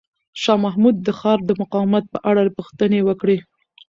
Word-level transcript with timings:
شاه 0.41 0.59
محمود 0.65 0.95
د 1.01 1.07
ښار 1.19 1.39
د 1.45 1.51
مقاومت 1.61 2.03
په 2.13 2.19
اړه 2.29 2.53
پوښتنې 2.57 2.99
وکړې. 3.03 3.37